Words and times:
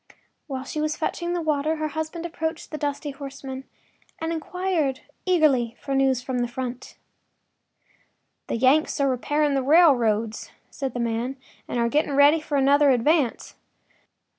While 0.47 0.63
she 0.63 0.81
was 0.81 0.95
fetching 0.97 1.33
the 1.33 1.43
water 1.43 1.75
her 1.75 1.89
husband 1.89 2.25
approached 2.25 2.71
the 2.71 2.77
dusty 2.79 3.11
horseman 3.11 3.65
and 4.19 4.33
inquired 4.33 5.01
eagerly 5.27 5.77
for 5.79 5.93
news 5.93 6.23
from 6.23 6.39
the 6.39 6.47
front. 6.47 6.97
“The 8.47 8.57
Yanks 8.57 8.99
are 8.99 9.07
repairing 9.07 9.53
the 9.53 9.61
railroads,” 9.61 10.49
said 10.71 10.95
the 10.95 10.99
man, 10.99 11.35
“and 11.67 11.77
are 11.77 11.87
getting 11.87 12.13
ready 12.15 12.39
for 12.41 12.57
another 12.57 12.89
advance. 12.89 13.53